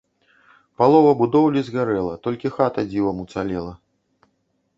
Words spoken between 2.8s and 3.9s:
дзівам уцалела.